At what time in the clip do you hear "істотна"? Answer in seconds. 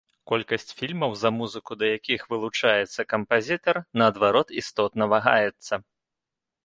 4.63-5.03